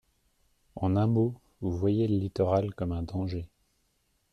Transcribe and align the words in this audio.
En 0.75 0.95
un 0.97 1.05
mot, 1.05 1.35
vous 1.61 1.77
voyez 1.77 2.07
le 2.07 2.17
littoral 2.17 2.73
comme 2.73 2.91
un 2.91 3.03
danger. 3.03 3.47